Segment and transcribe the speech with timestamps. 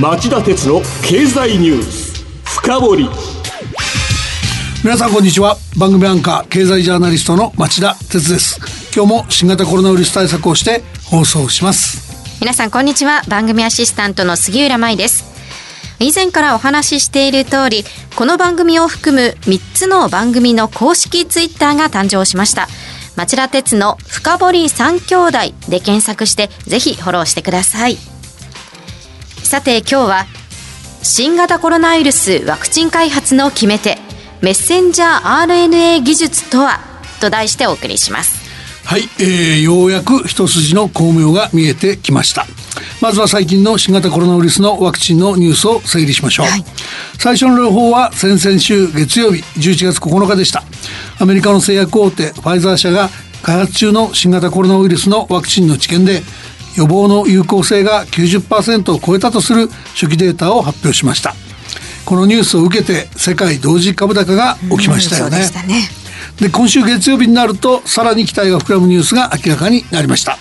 [0.00, 3.10] 町田鉄の経済ニュース深掘り。
[4.82, 5.58] 皆さんこんにちは。
[5.78, 8.58] 番組アンカー経済ジャーナリストの町田鉄です。
[8.96, 12.40] 今日も新型コロナウイルス対策をして放送します。
[12.40, 13.20] 皆さんこんにちは。
[13.28, 15.22] 番組アシスタントの杉浦舞です。
[15.98, 17.84] 以前からお話ししている通り
[18.16, 22.68] この番組を含む3つの番組の公式ツイッターが誕生しました。
[23.16, 25.38] 町田鉄の深堀三兄弟
[25.68, 27.98] で検索してぜひフォローしてください
[29.50, 30.26] さて今日は
[31.02, 33.98] 新型コロナウイルスワクチン開発の決め手
[34.42, 36.78] メッセンジャー RNA 技術とは
[37.20, 38.48] と題してお送りします。
[38.84, 42.46] はい、えー、ようやく一筋の巧妙が見えてきました。
[43.02, 46.64] まずは最近の新型コロナウイルスのワクチンのニュースを整理しましょう、はい、
[47.18, 50.62] 最初の情報は先々週月曜日11月9日でした。
[51.18, 53.10] アメリカの製薬大手ファイザー社が
[53.42, 56.22] 開発中の新型コロナウイルスのワクチンの治験で
[56.76, 61.34] 予防の有効性が90%を超えたとする初期データを発表しました。
[62.04, 65.38] このニュースを受けて世界同時株高が起きましたよね、
[66.40, 70.38] で今週月曜日になるとさらに期待が膨らむニュースが明らかになりました、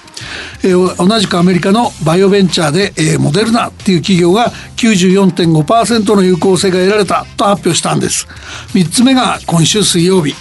[0.63, 8.27] えー、同じくアメリカのバイオベンチャーで、えー、モデルナっていう企業が94.5%の有効性が得られたと発表したんです。
[8.73, 10.33] 3つ目が今週水曜日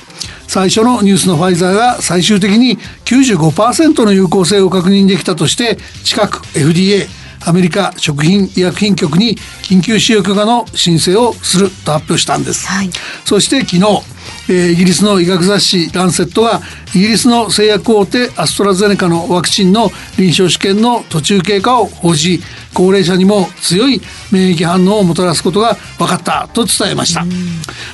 [0.48, 7.06] 最初のニュースのファイザーが最終的に95%の有効性を確認できたとして近く FDA
[7.46, 12.90] アメリカ食品医薬品局に緊急使用許可の申請をすると発表したんです、はい、
[13.24, 14.17] そして昨日
[14.48, 16.60] えイギリスの医学雑誌「ランセット」が
[16.94, 27.24] イギリスの製薬大手アストラゼネカのワクチンの臨床試験の途中経過を報じ高齢者にも強い免疫反応をもたらすことが分かったと伝えました、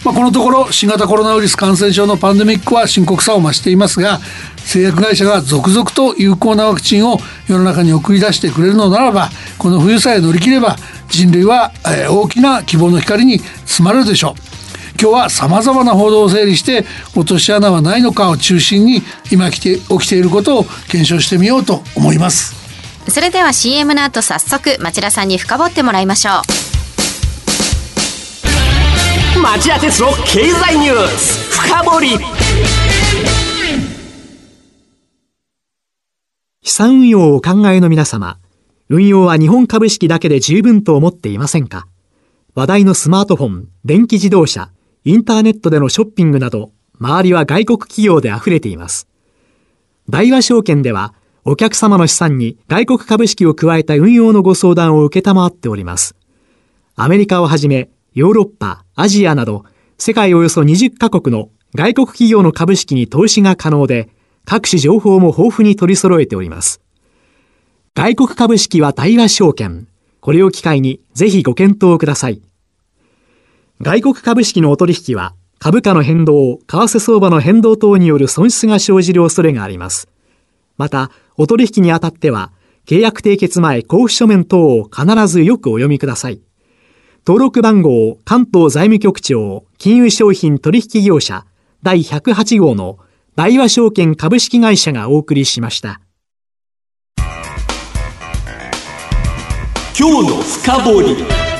[0.05, 4.21] まあ、このところ新型コロナウイルス感染症のパンデミックは深刻さを増していますが
[4.57, 7.19] 製薬会社が続々と有効なワクチンを
[7.49, 10.77] 世の中に送り出してくれるのならばこの冬さえ乗り切れば
[11.09, 11.73] 人類は
[12.11, 14.54] 大きな希望の光に包まれるでしょう
[15.01, 16.85] 今日はさまざまな報道を整理して
[17.17, 22.55] 落とし穴はないのかを中心に今起きて起きていることを検証してみようと思います。
[23.11, 26.31] それでは CM の後早速町田さんに深掘ってもらいましょ
[29.37, 29.41] う。
[29.43, 32.09] 町田鉄の経済ニュース深掘り。
[36.63, 38.39] 資産運用をお考えの皆様
[38.89, 41.87] 運用は日本株式だけで十分と思っていませんか？
[42.55, 44.71] 話題のスマートフォン、電気自動車、
[45.07, 49.07] インターネットでのショッピングなど、周りは外国企業で溢れています。
[50.09, 51.13] 大和証券では、
[51.45, 56.17] お客様の資産に外国株式を加えた運用のご相談を受けたまわっております。
[56.97, 59.65] アメリカをはじめ、ヨーロッパ、アジアなど、
[59.99, 64.09] 世界およそ20カ国の外国企業の株式に投資が可能で、
[64.47, 66.81] 各種情報も豊富に取り揃えております。
[67.95, 69.87] 外国株式は大和証券。
[70.21, 72.41] これを機会にぜひご検討ください。
[73.85, 80.09] 外国株式のお取引は株価の変動、為替相場の変動等による損失が生じる恐れがあります。
[80.79, 82.51] また、お取引にあたっては、
[82.87, 86.41] 契約締結前交付書面等を必ずよくお読みください。
[87.27, 91.45] 登録番号関東財務局長金融商品取引業者
[91.83, 92.99] 第108号の
[93.37, 96.01] 大和証券株式会社がお送りしました。
[99.99, 101.54] 今日の深掘り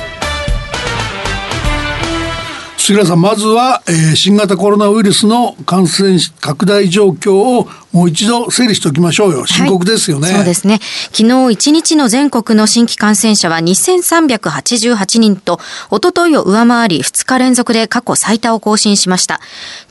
[2.87, 9.47] 杉浦さんまずは、えー、新型コロナウイルスの感染拡大状況をもう一度整理しておきましょうよ。
[9.47, 10.27] 深刻ですよね。
[10.27, 10.81] はい、そうですね。
[11.13, 15.61] 昨日1日の全国の新規感染者は2388人と、
[15.91, 19.41] おとといを上回り2日連続で過去最多を更新しました。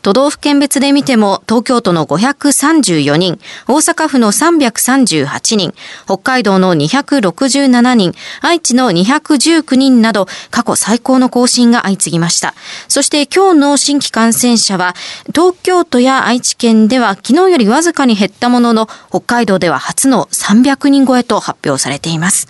[0.01, 12.53] 都道府県別で見ても、東京都の534人、大阪府の338人、北海道の267人、愛知の219人など、過去最高の更新が相次ぎました。
[12.89, 14.93] そして今日の新規感染者は、
[15.33, 22.47] 東京都や愛知県では昨日よりわずかに減ったものの、北海道では初の300人超えと発表されています。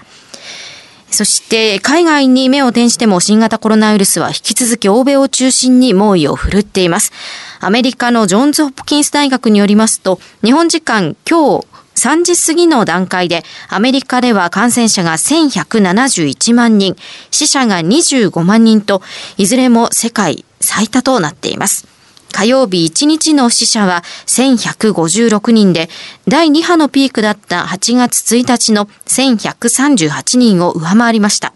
[1.14, 7.12] そして海外に目を転じても新型コロナウイルスは引き続き欧米を中心に猛威を振るっています。
[7.60, 16.96] アメリカのジョーンズ・ホプキンス大学によりますと、日本時間今日3時過ぎの段階でアメリカでは感染者が1171万人、
[17.30, 19.04] 死者が25万人と、
[19.38, 21.93] いずれも世界最多となっています。
[22.34, 25.90] 火曜日1日の死者は1156人で、
[26.28, 31.54] 第2波のピークだった8月1日の1138人を上回りました。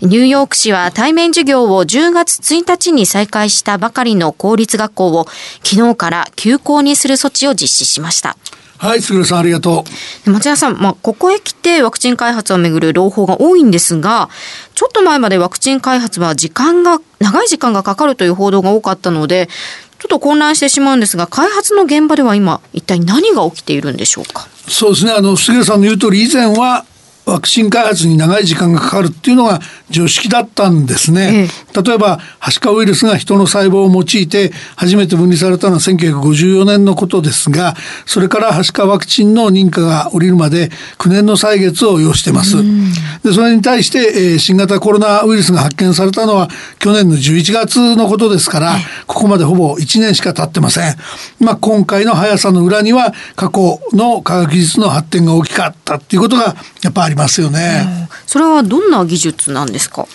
[0.00, 5.26] ニューヨーク市は対面授業を10月1日に再開したばかりの公立学校を
[5.64, 8.36] 昨日から休校にする措置を実施しました。
[8.78, 9.84] はい、杉浦さんありがと
[10.24, 10.30] う。
[10.30, 14.30] 松屋さん、まあ、ここへ来てワクチン開発をめぐる朗報が多いんですが、
[14.74, 19.48] ちょっと前までワクチン開発は時間が、長い時間がかかるという報道が多かったので、
[19.98, 24.46] ちょっと混乱してしまうんですが、開発の現場では今、一体何が起きているんでしょうか？
[24.68, 25.12] そうですね。
[25.12, 26.84] あの、杉浦さんの言う通り、以前は
[27.28, 29.60] ワクチン開発に長い時間がかかるっていうのが
[29.90, 31.48] 常識だったんですね。
[31.74, 37.74] 例えば、ハシカウイルスが人の細胞を用いて初めて分離されたのは1954年のことですが、
[38.06, 42.56] それからハシカワクチンの認可が下りるまで9年の歳月を要してます。
[43.22, 46.48] で、それに対して、えー、新型コロナウイルスが発見されたのは
[46.78, 48.76] 去年の11月のことですから、
[49.06, 50.96] ここまでほぼ1年しか経ってません。
[51.40, 58.08] まあ、今回の速さの裏には過去の科学技術の発展が大きかったっていうことがやっぱありますよね。
[58.26, 60.06] それはどんな技術なんですか？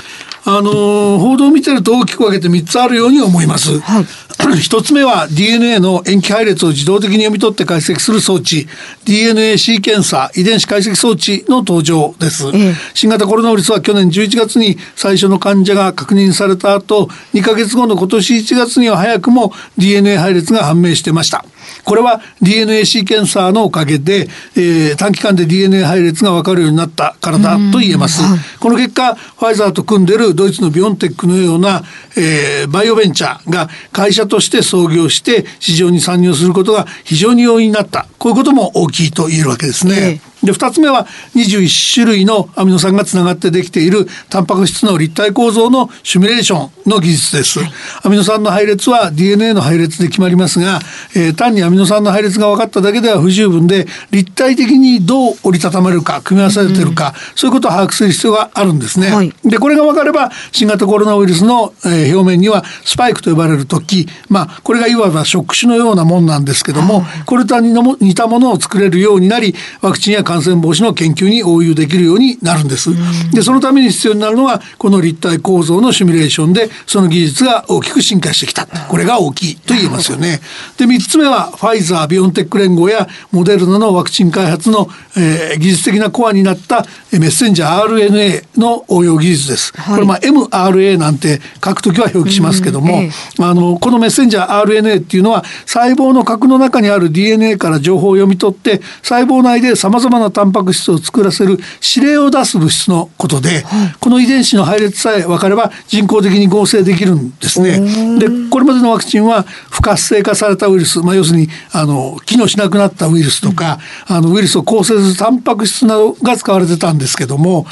[0.45, 3.79] あの報道を見てると大きく分けて3つあるように思います。
[3.79, 4.03] はい、
[4.37, 8.67] 1つ目は DNA の塩基配列を自動的に読み取って解析する装置。
[9.05, 21.45] DNA シーケンサー遺伝子解析装置の登場です、え新型コロナウイルスは去年11月に最初の患者が確認された後2ヶ月後の今年1月には早くも DNA 配列が判明してました
[21.83, 28.21] これは DNA シーケンサーのおかげで、えー、短期間で DNA 配列が分かるようになったからだと言えます。
[28.59, 31.83] この結果、ファイザーと組んでるドイツのビオンテックのような、
[32.17, 38.07] えー、バイオベンチャーが会社として創業して市場に参入することが非常に容易になった。
[38.17, 40.21] こういうことも大きいと言えるわけですね。
[40.23, 47.71] えーで2つ目は21種類のアミノ酸がつながってできているタンパク質の立体構造のシミュレーションの技術です、はい、
[48.03, 50.79] アミノ酸の配列は DNA の配列で決まりますが、
[51.15, 72.89] えー、単にアミノ酸の配列が分かっただけでは不十分で立体的にどう折りたたまれるか組み合わされてるか、うん、そういうことを把握する必要があるんですね、はい、でこれが分かれば新型コロナウイルスの、えー、表面にはスパイクと呼ばれる突起まあこれがいわば触手のようなもんなんですけども、はい、これと似たものを作れるようになりワクチンや感染防止の研究に応用できるようになるんです。
[73.31, 80.39] でそのために必要になるのはこの立体構造のシミュレーションでその技術が大きく進化してきたこれが大きいと言えますよね。
[80.77, 84.87] で3つ目はファイザービオンテック連合やモデルナのワクチン開発の、
[85.17, 86.85] えー、技術的なコアになった
[87.19, 89.73] メッセンジャー RNA の応用技術です。
[89.73, 93.01] これまあ MRA なんて書くときは表記しますけども、
[93.39, 101.57] あのこのメッセンジャー RNA っていうのは細胞の核の中にある DNA から情報を読み取って細胞内でさまざまなタンパク質を作らせる
[101.95, 107.79] 指令を出す物質のことで、はい、この遺伝子の配列さえ分かれば人工的に合成できるんですね。
[108.19, 117.65] でこれまでのワクチンは不活性化されたウイルス、まあ、要するにあの機能しなくなったウイルスとか、うん、あのウイルスを構成するタンパク質などが使われてたんですけども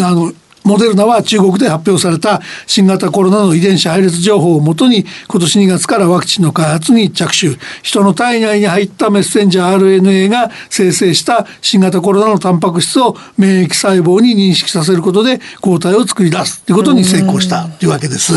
[0.00, 0.32] あの
[0.64, 18.32] モデルナは中国で発表された新型コロナの遺伝子配列情報をもとに今年2月からワクチンの開発に着手人の体内に入ったメッセンジャー RNA が生成した新型コロナのタンパク質を免疫細胞に認識させることで抗体を作り出すということに成功したというわけです。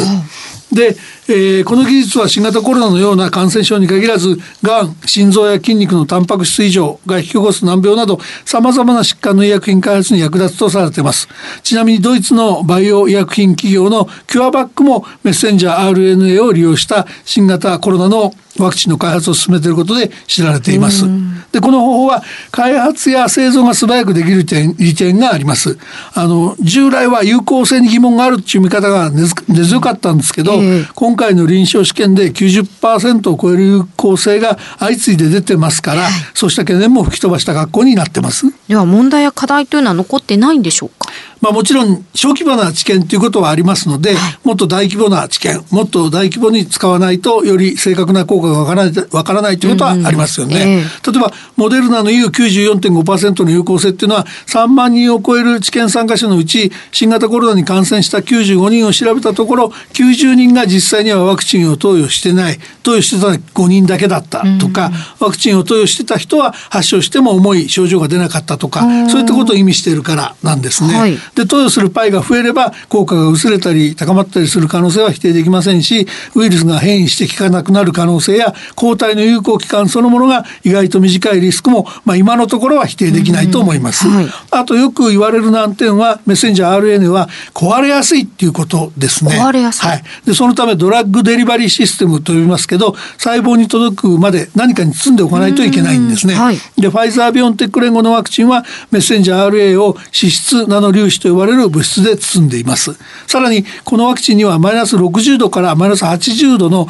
[0.74, 0.96] で、
[1.28, 11.28] えー、この技術は新型コロナのような感染症に限らずがん心臓や筋肉のタンパク質異常が引き起こす難病などさまざまな疾患の医薬品開発に役立つとされています
[11.64, 21.06] ちなみにドイツのバイオ医薬品企業のキュアバックもメッセンジャー RNA を利用した新型コロナのワクチンの開発を進めていることで知られています。
[21.52, 25.78] でこの方法は開発や製造が素早くできる点利点があります。
[26.14, 29.28] あの従来は有効性に疑問があるっていう見方が根
[29.66, 38.46] 強かったんですけど、えー、今回の臨床試験で90%を超える有効性が相次いで出てますから、はい、そうした懸念も吹き飛ばした学校になってます。
[38.68, 41.12] では問題や課題というのは残ってないんでしょうか？
[41.46, 50.56] まあ、もちろん小規模な知見ということはありますので、もっと大規模な知見もっと大規模に使わないとより正確な効果がわからないわからないということはありますよね。
[50.56, 70.98] うんうんえー、例えばモデルナの言う94.5%の有効性っていうのは3万人を超える治験参加者のうち新型コロナに感染した95人を調べたところ90人が実際にはワクチンを投与してない投与してた5人だけだったとか、うん、ワクチンを投与してた人は発症しても重い症状が出なかったとかそういったことを意味しているからなんですね。
[70.98, 84.08] はい、で投与するパイが増えれば効果が薄れたり高まったりする可能性は否定できませんしウイルスが変異して効かなくなる可能性や抗体の有効期間そのものが意外と短いリスクも、まあ、今のところは否定できないと思います。
[84.08, 89.38] はい、あとよく言われる難点はメッセンジャー RNA は壊れやすいっていうことですね。
[89.40, 96.36] 壊れやすい、はい、でそのためドラッグデリバリーシステムと呼びますけど細胞に届くまで何かに包んでおかないといけないんですね。
[96.36, 102.96] はい、でファイザービオンテック連合のワクチンはメッセンジャー RNA を脂質ナノ粒子と呼ばれる物質で包んでいます。
[103.26, 106.88] さらにこのワクチンにはマイナス60度からマイナス80度の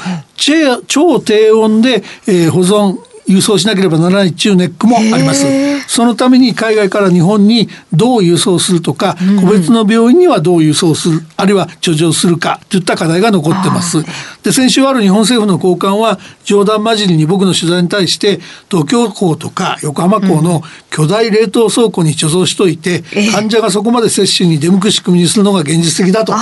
[0.88, 5.46] 超低温で、えー、保存輸送しなければならないっていうネックもあります。
[5.88, 14.04] そのために海外から日本にどう輸送するとか、個別の病院にはどう輸送するあるいは貯蔵するかといった課題が残ってます。
[14.44, 18.40] で先週ある日本政府の高官は冗談交じりに僕の取材に対して
[18.70, 26.34] 東京港とか横浜港の巨大冷凍倉庫に貯蔵しといて、患者がそこまで接種に出向く仕組みにするのが現実的だと。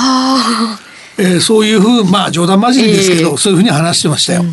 [1.17, 4.51] えー、そういうふうまあ冗談交じりですけど、えー、そういうふうに話してましたよ、うん、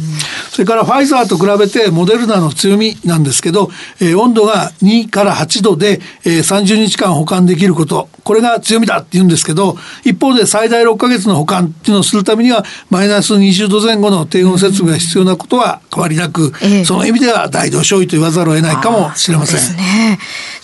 [0.50, 8.08] それからファイザーと比べてモデルナの強みなんですけど、えー、温度が2から8度で、えー、30日間保管できること。
[8.22, 19.76] これが強みだって言うんですけど一方で最大6か月の保管っていうのをするためにはマイナス20度前後の低温設備が必要なことは変わりなく、えー、その意味では大同小異と言わざるを得ないかもしれません。
[19.76, 19.82] で、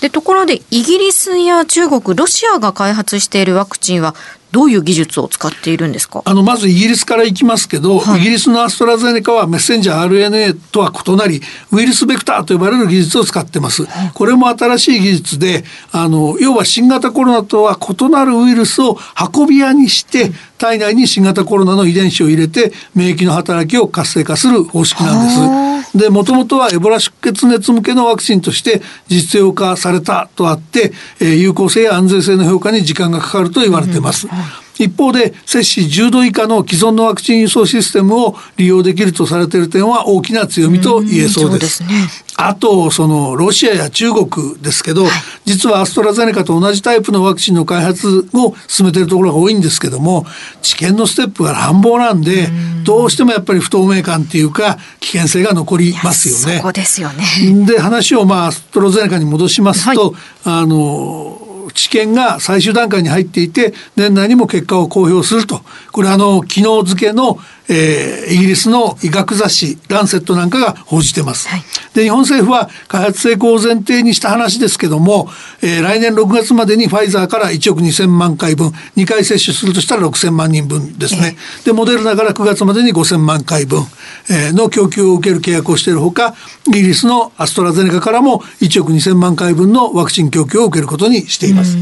[0.03, 4.15] ね、ところでイギリスや中国ロシアが開発しているワクチンは
[4.56, 6.22] どういう技術を使っているんですか？
[6.25, 13.86] あのまずイギリスからいきますけど、はい、イギリスのアストラゼネカはメッセンジャー RNA とは異なりウイルスベクターと呼ばれる技術を使ってます。
[14.14, 18.96] これも新しい技術であの要は新型コロナとは異なるウイルスを
[19.34, 25.75] 運び屋にして体内に新型コロナの遺伝子を入れて免疫の働きを活性化する方式なんです。
[25.97, 34.26] でもともとはエボラ出血熱向けのワクチンとして実用化されたとあって、えー、有効性や安全性の評価に時間がかかると言われています。
[34.26, 41.56] うん一方で摂氏10度以下の既存のワクチン輸送システムを利用できるとされている点は大きな強みと言えそうです。
[41.56, 41.88] うですね、
[42.37, 45.12] あとそのロシアや中国ですけど、はい、
[45.45, 50.26] 実はアストラゼネカと同じタイプのワクチンの開発を進めているところが多いんですけども
[50.62, 52.49] 治験のステップが乱暴なんで
[52.85, 56.59] どうしてもやっぱり不透明感っていうか危険性が残りますよね。
[56.59, 57.25] そこですよね。
[57.66, 65.61] で話をまあアストラゼネカに戻しますと、はい、あの治験が最終段階に入っていて年内にも結果を公表すると
[65.92, 71.49] これあの昨日付のえー、イギリスの医学雑誌「ランセット」なんかが報じてます。
[71.49, 71.64] はい、
[71.97, 75.31] で日本政府は開発成功を前提にした話ですけども、
[75.62, 81.37] えー、来年6月までにファイザーから1億2,000万回分2回接種するとしたら6,000万人分ですね。
[81.37, 83.81] えー、でモデルナから9月までに5,000万回分、
[84.29, 86.35] えー、の供給を受ける契約をしているほか
[86.69, 91.79] イギリスのアストラゼネカからも1億2,000万回分のワクチン供給を受けることにしています。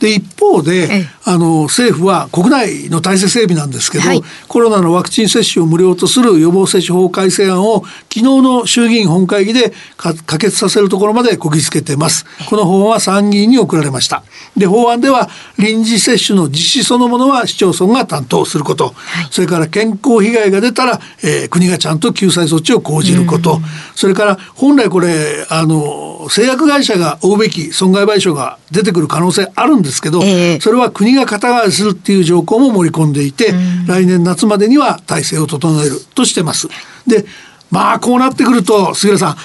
[0.00, 12.26] で一方であの政府は国内の体制整備なんですけど、はい、コロナのワクチン接種を無料とする予防接種法改正案を昨日の衆議院本会議で可決させるところまでこぎつけてます。
[12.48, 14.22] この法案は参議院に送られました。
[14.56, 23.60] で、法案では臨時接種の実施そのものは市町村が担当すること、はい、それから健康被害が出たら、えー、国がちゃんと救済措置を講じること、
[23.94, 33.52] それから本来これ、あの、製薬会社が負うべき損害賠償が出てくる可能性あるんですけど、えー、それは国が肩代わりするっていう条項も盛り込んでいて、
[33.86, 36.68] 来年夏までには体制を整えるとしてます。
[37.06, 37.24] で
[37.70, 39.36] まあこうなってくると杉浦さん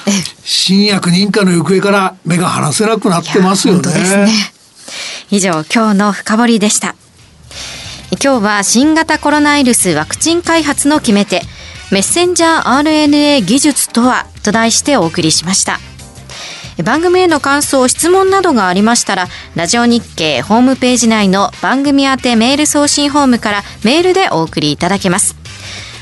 [0.44, 3.92] 新薬認可の行方から目が離せなくなってますよね。
[4.26, 4.28] ね
[5.30, 6.96] 以上今日の深掘りでした。
[8.24, 11.42] 今日は新型コロナウイルスワクチン開発の決め手
[11.92, 15.91] メッセンジャー RNA 技術とはと題してお送りしました。
[16.84, 25.36] 番組への感想、質問などがありましたら、ラジオ日経ホームページ内の番組宛てメール送信ホームからメールでお送りいただけます。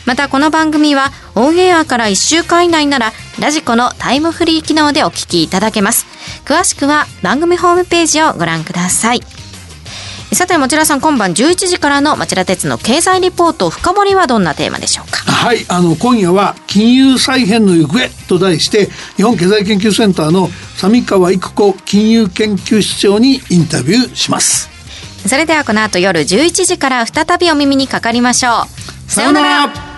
[0.06, 6.08] またこの番組はオンエアから1週間以内ならラジコのタイムフリー機能でお聞きいただけます。
[6.46, 9.39] 詳しくは番組ホームページをご覧ください。
[10.32, 15.18] さて町田さん今晩11時からの町田鉄の経済リポート深掘りはどんなテーマでしょうか？
[15.32, 24.70] はいあの今夜は金融再編の行方と題して日本経済研究センターの三川育子金融研究室長にインタビューします。
[25.28, 28.68] それではこの後夜11時から再びお耳にかかりましょ
[29.08, 29.12] う。
[29.12, 29.89] さようなら